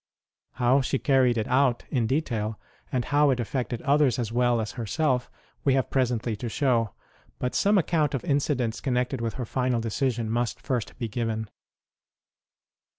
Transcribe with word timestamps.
How 0.53 0.81
she 0.81 0.97
carried 0.97 1.37
it 1.37 1.47
out 1.47 1.83
in 1.91 2.07
detail, 2.07 2.59
and 2.91 3.05
how 3.05 3.29
it 3.29 3.39
affected 3.39 3.83
others 3.83 4.17
as 4.17 4.31
well 4.31 4.59
as 4.59 4.71
herself, 4.71 5.29
we 5.63 5.75
have 5.75 5.91
presently 5.91 6.35
to 6.37 6.49
show; 6.49 6.95
but 7.37 7.53
some 7.53 7.77
account 7.77 8.15
of 8.15 8.25
incidents 8.25 8.81
connected 8.81 9.21
with 9.21 9.35
her 9.35 9.45
final 9.45 9.79
decision 9.79 10.27
must 10.27 10.59
first 10.59 10.97
be 10.97 11.07
given. 11.07 11.51